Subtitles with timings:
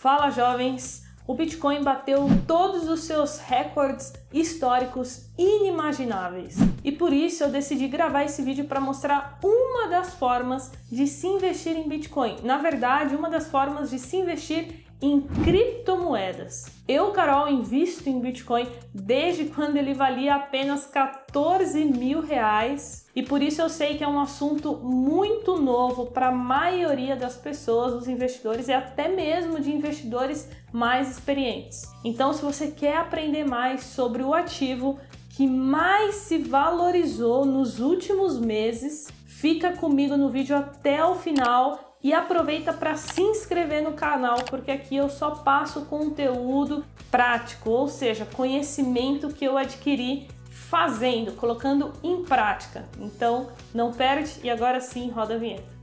[0.00, 1.02] Fala jovens!
[1.26, 6.56] O Bitcoin bateu todos os seus recordes históricos inimagináveis.
[6.84, 11.26] E por isso eu decidi gravar esse vídeo para mostrar uma das formas de se
[11.26, 12.36] investir em Bitcoin.
[12.44, 16.66] Na verdade, uma das formas de se investir em criptomoedas.
[16.86, 23.42] Eu, Carol, invisto em Bitcoin desde quando ele valia apenas 14 mil reais e por
[23.42, 28.08] isso eu sei que é um assunto muito novo para a maioria das pessoas, dos
[28.08, 31.82] investidores e até mesmo de investidores mais experientes.
[32.04, 34.98] Então, se você quer aprender mais sobre o ativo
[35.30, 42.12] que mais se valorizou nos últimos meses, fica comigo no vídeo até o final e
[42.12, 48.26] aproveita para se inscrever no canal, porque aqui eu só passo conteúdo prático, ou seja,
[48.26, 52.84] conhecimento que eu adquiri fazendo, colocando em prática.
[52.98, 55.77] Então, não perde e agora sim roda a vinheta.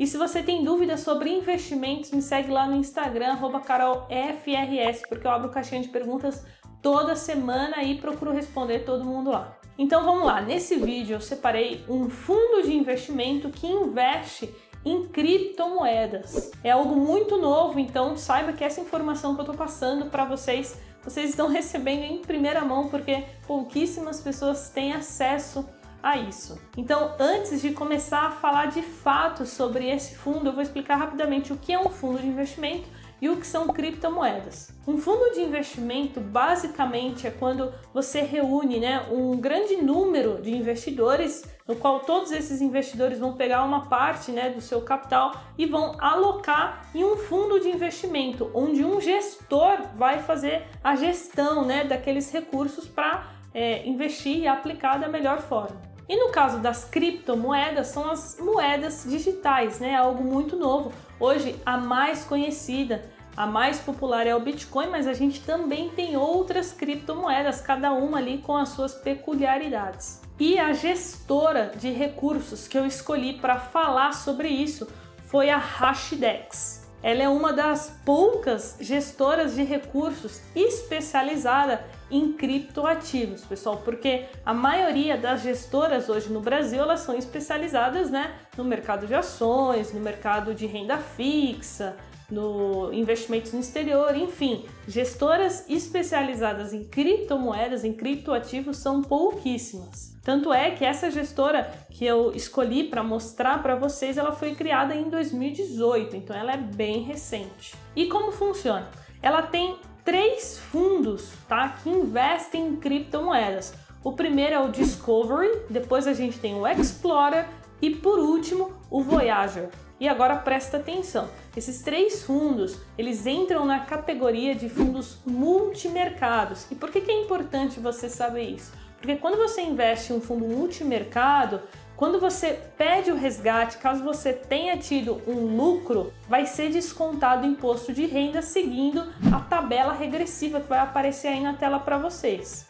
[0.00, 5.30] E se você tem dúvidas sobre investimentos, me segue lá no Instagram, carolfrs, porque eu
[5.30, 6.42] abro caixinha de perguntas
[6.80, 9.58] toda semana e procuro responder todo mundo lá.
[9.76, 14.48] Então vamos lá, nesse vídeo eu separei um fundo de investimento que investe
[14.86, 16.50] em criptomoedas.
[16.64, 20.80] É algo muito novo, então saiba que essa informação que eu estou passando para vocês,
[21.04, 25.68] vocês estão recebendo em primeira mão, porque pouquíssimas pessoas têm acesso
[26.02, 26.60] a isso.
[26.76, 31.52] Então, antes de começar a falar de fato sobre esse fundo, eu vou explicar rapidamente
[31.52, 32.88] o que é um fundo de investimento
[33.20, 34.72] e o que são criptomoedas.
[34.86, 41.44] Um fundo de investimento basicamente é quando você reúne né, um grande número de investidores,
[41.68, 45.96] no qual todos esses investidores vão pegar uma parte né, do seu capital e vão
[46.00, 52.32] alocar em um fundo de investimento, onde um gestor vai fazer a gestão né, daqueles
[52.32, 55.89] recursos para é, investir e aplicar da melhor forma.
[56.10, 59.94] E no caso das criptomoedas, são as moedas digitais, né?
[59.94, 60.92] Algo muito novo.
[61.20, 63.04] Hoje, a mais conhecida,
[63.36, 68.18] a mais popular é o Bitcoin, mas a gente também tem outras criptomoedas, cada uma
[68.18, 70.20] ali com as suas peculiaridades.
[70.36, 74.88] E a gestora de recursos que eu escolhi para falar sobre isso
[75.26, 76.90] foi a Hashdex.
[77.04, 85.16] Ela é uma das poucas gestoras de recursos especializada em criptoativos, pessoal, porque a maioria
[85.16, 90.54] das gestoras hoje no Brasil elas são especializadas, né, no mercado de ações, no mercado
[90.54, 91.96] de renda fixa,
[92.30, 100.16] no investimentos no exterior, enfim, gestoras especializadas em criptomoedas, em criptoativos são pouquíssimas.
[100.22, 104.94] Tanto é que essa gestora que eu escolhi para mostrar para vocês, ela foi criada
[104.94, 107.74] em 2018, então ela é bem recente.
[107.96, 108.88] E como funciona?
[109.22, 109.76] Ela tem
[110.10, 113.72] três fundos, tá, que investem em criptomoedas.
[114.02, 117.46] O primeiro é o Discovery, depois a gente tem o Explorer
[117.80, 119.68] e por último o Voyager.
[120.00, 121.28] E agora presta atenção.
[121.56, 126.66] Esses três fundos, eles entram na categoria de fundos multimercados.
[126.72, 128.72] E por que, que é importante você saber isso?
[128.96, 131.60] Porque quando você investe em um fundo multimercado,
[132.00, 137.50] quando você pede o resgate, caso você tenha tido um lucro, vai ser descontado o
[137.50, 142.66] imposto de renda seguindo a tabela regressiva que vai aparecer aí na tela para vocês.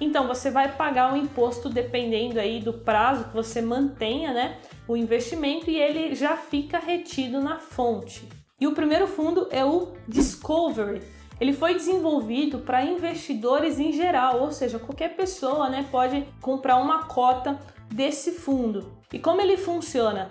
[0.00, 4.56] Então você vai pagar o imposto dependendo aí do prazo que você mantenha, né,
[4.88, 8.26] o investimento e ele já fica retido na fonte.
[8.58, 11.02] E o primeiro fundo é o Discovery.
[11.40, 17.04] Ele foi desenvolvido para investidores em geral, ou seja, qualquer pessoa, né, pode comprar uma
[17.04, 17.58] cota
[17.92, 18.92] desse fundo.
[19.12, 20.28] E como ele funciona?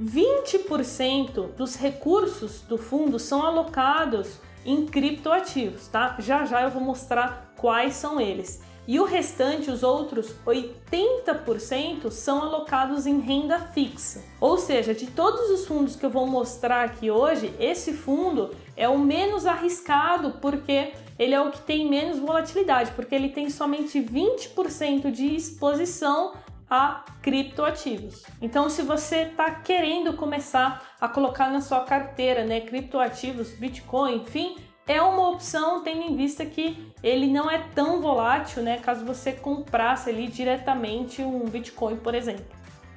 [0.00, 6.16] 20% dos recursos do fundo são alocados em criptoativos, tá?
[6.18, 8.60] Já já eu vou mostrar quais são eles.
[8.86, 14.24] E o restante, os outros 80%, são alocados em renda fixa.
[14.40, 18.88] Ou seja, de todos os fundos que eu vou mostrar aqui hoje, esse fundo é
[18.88, 24.00] o menos arriscado porque ele é o que tem menos volatilidade, porque ele tem somente
[24.00, 26.32] 20% de exposição
[26.72, 28.24] a criptoativos.
[28.40, 34.56] Então, se você está querendo começar a colocar na sua carteira, né, criptoativos, Bitcoin, enfim,
[34.86, 38.78] é uma opção tendo em vista que ele não é tão volátil, né?
[38.78, 42.46] Caso você comprasse ali diretamente um Bitcoin, por exemplo.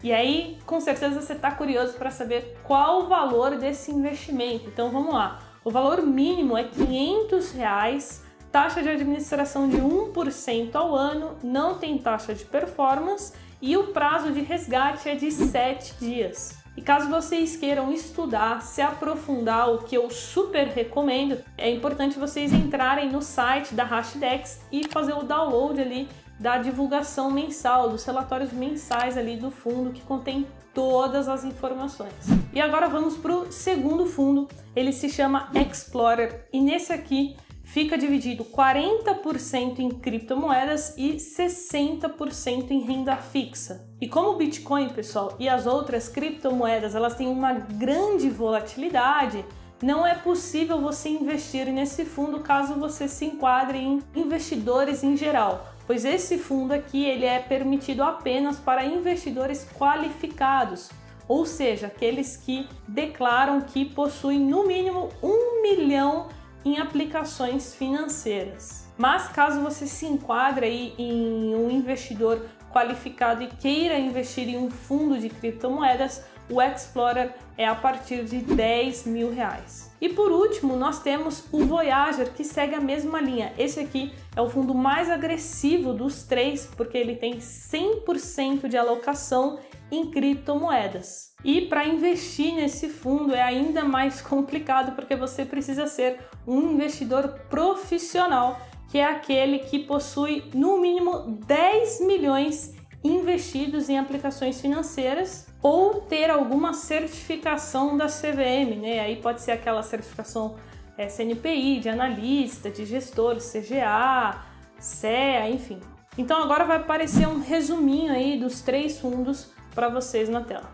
[0.02, 4.70] E aí, com certeza você está curioso para saber qual o valor desse investimento.
[4.70, 5.42] Então, vamos lá.
[5.66, 8.24] O valor mínimo é 500 reais,
[8.54, 13.34] taxa de administração de 1% ao ano, não tem taxa de performance
[13.66, 16.56] e o prazo de resgate é de 7 dias.
[16.78, 22.54] E caso vocês queiram estudar, se aprofundar, o que eu super recomendo, é importante vocês
[22.54, 26.08] entrarem no site da Hashdex e fazer o download ali
[26.40, 32.14] da divulgação mensal, dos relatórios mensais ali do fundo que contém todas as informações.
[32.54, 37.36] E agora vamos para o segundo fundo, ele se chama Explorer e nesse aqui
[37.66, 43.86] fica dividido 40% em criptomoedas e 60% em renda fixa.
[44.00, 49.44] E como o Bitcoin, pessoal, e as outras criptomoedas, elas têm uma grande volatilidade,
[49.84, 55.76] não é possível você investir nesse fundo caso você se enquadre em investidores em geral
[55.88, 60.90] pois esse fundo aqui ele é permitido apenas para investidores qualificados,
[61.28, 66.28] ou seja, aqueles que declaram que possuem no mínimo um milhão
[66.66, 68.86] em aplicações financeiras.
[68.98, 72.42] Mas caso você se enquadre aí em um investidor
[72.74, 78.38] qualificado e queira investir em um fundo de criptomoedas, o Explorer é a partir de
[78.38, 79.92] 10 mil reais.
[80.00, 83.54] E por último, nós temos o Voyager, que segue a mesma linha.
[83.58, 89.60] Esse aqui é o fundo mais agressivo dos três, porque ele tem 100% de alocação
[89.92, 91.34] em criptomoedas.
[91.44, 97.28] E para investir nesse fundo é ainda mais complicado, porque você precisa ser um investidor
[97.50, 98.60] profissional,
[98.90, 102.74] que é aquele que possui no mínimo 10 milhões
[103.04, 109.00] investidos em aplicações financeiras ou ter alguma certificação da CVM, né?
[109.00, 110.56] Aí pode ser aquela certificação
[110.98, 114.42] é, CNPI, de analista, de gestor, CGA,
[114.80, 115.80] CEA, enfim.
[116.18, 120.74] Então agora vai aparecer um resuminho aí dos três fundos para vocês na tela.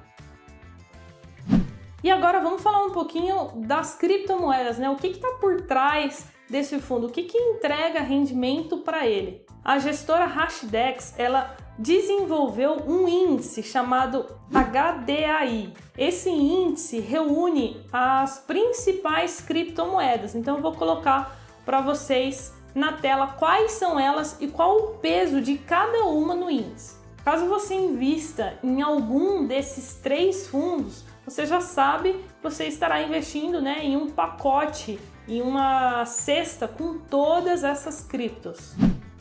[2.04, 4.90] E agora vamos falar um pouquinho das criptomoedas, né?
[4.90, 7.08] O que está por trás desse fundo?
[7.08, 9.46] O que, que entrega rendimento para ele?
[9.64, 15.74] A gestora Hashdex, ela desenvolveu um índice chamado HDAI.
[15.98, 20.34] Esse índice reúne as principais criptomoedas.
[20.34, 25.40] Então eu vou colocar para vocês na tela quais são elas e qual o peso
[25.40, 27.01] de cada uma no índice.
[27.24, 33.62] Caso você invista em algum desses três fundos, você já sabe que você estará investindo
[33.62, 38.76] né, em um pacote, em uma cesta com todas essas criptos.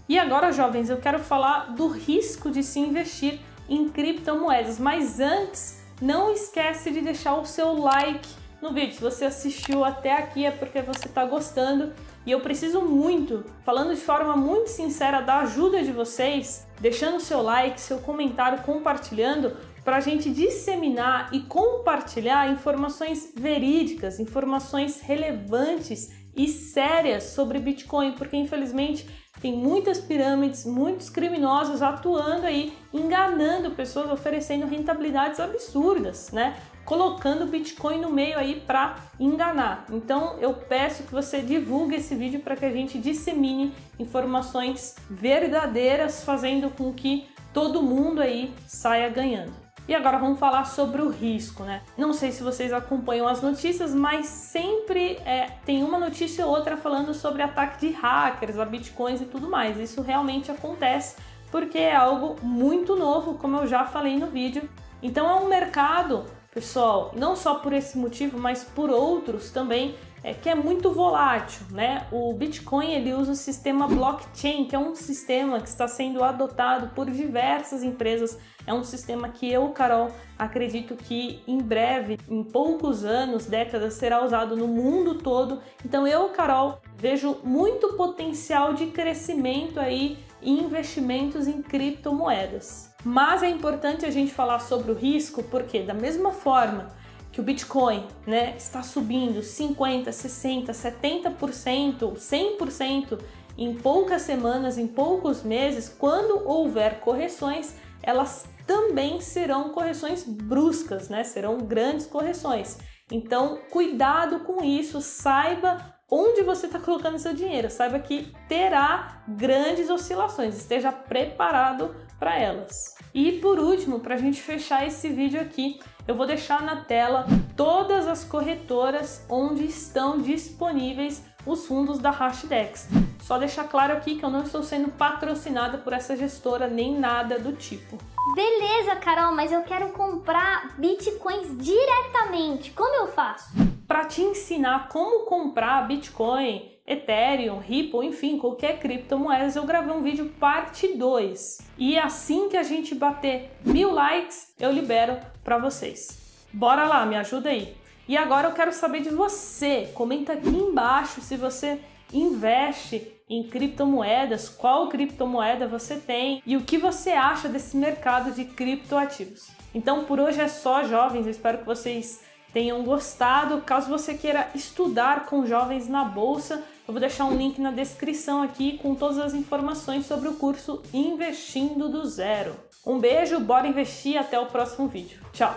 [0.08, 3.38] E agora, jovens, eu quero falar do risco de se investir
[3.68, 8.94] em criptomoedas, mas antes, não esquece de deixar o seu like no vídeo.
[8.94, 11.92] Se você assistiu até aqui é porque você está gostando
[12.26, 17.42] e eu preciso muito, falando de forma muito sincera, da ajuda de vocês, deixando seu
[17.42, 26.46] like, seu comentário, compartilhando, para a gente disseminar e compartilhar informações verídicas, informações relevantes e
[26.48, 29.08] sérias sobre Bitcoin, porque infelizmente
[29.40, 36.56] tem muitas pirâmides, muitos criminosos atuando aí, enganando pessoas, oferecendo rentabilidades absurdas, né?
[36.90, 39.84] Colocando Bitcoin no meio aí para enganar.
[39.92, 46.24] Então eu peço que você divulgue esse vídeo para que a gente dissemine informações verdadeiras,
[46.24, 49.52] fazendo com que todo mundo aí saia ganhando.
[49.86, 51.82] E agora vamos falar sobre o risco, né?
[51.96, 56.76] Não sei se vocês acompanham as notícias, mas sempre é, tem uma notícia ou outra
[56.76, 59.78] falando sobre ataque de hackers a bitcoins e tudo mais.
[59.78, 61.14] Isso realmente acontece
[61.52, 64.68] porque é algo muito novo, como eu já falei no vídeo.
[65.00, 70.34] Então é um mercado, pessoal, não só por esse motivo, mas por outros também, é
[70.34, 72.06] que é muito volátil, né?
[72.12, 76.88] O Bitcoin ele usa o sistema blockchain, que é um sistema que está sendo adotado
[76.94, 78.38] por diversas empresas.
[78.66, 84.22] É um sistema que eu, Carol, acredito que em breve, em poucos anos, décadas, será
[84.22, 85.62] usado no mundo todo.
[85.84, 92.89] Então eu, Carol, vejo muito potencial de crescimento aí em investimentos em criptomoedas.
[93.04, 96.88] Mas é importante a gente falar sobre o risco, porque da mesma forma
[97.32, 103.18] que o Bitcoin né, está subindo 50%, 60%, 70%, 100%
[103.56, 111.24] em poucas semanas, em poucos meses, quando houver correções, elas também serão correções bruscas, né?
[111.24, 112.78] Serão grandes correções.
[113.10, 119.88] Então, cuidado com isso, saiba onde você está colocando seu dinheiro, saiba que terá grandes
[119.88, 122.96] oscilações, esteja preparado para elas.
[123.14, 127.26] E por último, para a gente fechar esse vídeo aqui, eu vou deixar na tela
[127.56, 132.88] todas as corretoras onde estão disponíveis os fundos da Hashdex.
[133.22, 137.38] Só deixar claro aqui que eu não estou sendo patrocinada por essa gestora nem nada
[137.38, 137.96] do tipo.
[138.34, 142.70] Beleza, Carol, mas eu quero comprar bitcoins diretamente.
[142.72, 143.69] Como eu faço?
[143.90, 150.32] Para te ensinar como comprar Bitcoin, Ethereum, Ripple, enfim, qualquer criptomoedas, eu gravei um vídeo
[150.38, 151.58] parte 2.
[151.76, 156.46] E assim que a gente bater mil likes, eu libero para vocês.
[156.52, 157.76] Bora lá, me ajuda aí.
[158.06, 159.90] E agora eu quero saber de você.
[159.92, 161.80] Comenta aqui embaixo se você
[162.12, 168.44] investe em criptomoedas, qual criptomoeda você tem e o que você acha desse mercado de
[168.44, 169.48] criptoativos.
[169.74, 171.26] Então por hoje é só, jovens.
[171.26, 173.60] Eu espero que vocês tenham gostado.
[173.62, 178.42] Caso você queira estudar com jovens na bolsa, eu vou deixar um link na descrição
[178.42, 182.54] aqui com todas as informações sobre o curso Investindo do Zero.
[182.86, 185.20] Um beijo, bora investir, até o próximo vídeo.
[185.32, 185.54] Tchau!